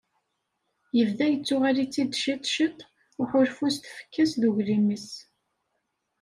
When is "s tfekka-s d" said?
3.75-4.41